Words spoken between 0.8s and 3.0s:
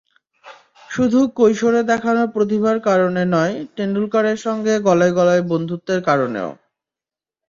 শুধু কৈশোরে দেখানো প্রতিভার